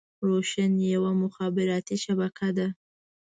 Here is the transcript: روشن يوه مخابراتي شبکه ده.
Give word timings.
روشن 0.27 0.71
يوه 0.93 1.11
مخابراتي 1.23 1.95
شبکه 2.03 2.49
ده. 2.57 2.67